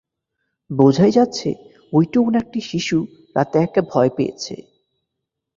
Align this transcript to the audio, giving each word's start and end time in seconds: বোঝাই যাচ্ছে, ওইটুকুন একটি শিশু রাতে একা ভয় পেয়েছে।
বোঝাই 0.69 1.11
যাচ্ছে, 1.11 1.49
ওইটুকুন 1.93 2.33
একটি 2.35 2.59
শিশু 2.61 2.97
রাতে 3.35 3.57
একা 3.59 3.81
ভয় 3.91 4.11
পেয়েছে। 4.17 4.55